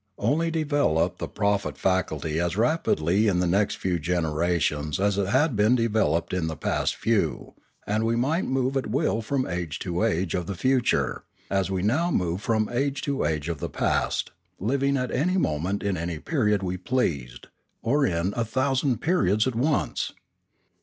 [0.17, 5.17] Only develop the prophet faculty as rapidly in the next 486 Limanora few generations as
[5.19, 7.53] it had been developed in the past few,
[7.85, 11.83] and we might move at will from age to age of the future, as we
[11.83, 16.17] now move from age to age of the past, living at any moment in any
[16.17, 17.49] period we pleased,
[17.83, 20.13] or in a thousand periods at once.